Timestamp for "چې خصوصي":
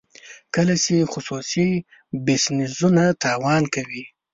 0.83-1.69